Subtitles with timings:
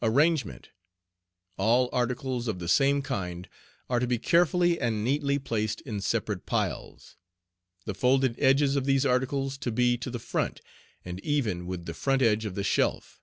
[0.00, 0.70] Arrangement
[1.58, 3.46] All articles of the same kind
[3.90, 7.18] are to be carefully and neatly placed in separate piles.
[7.84, 10.62] The folded edges of these articles to be to the front,
[11.04, 13.20] and even with the front edge of the shelf.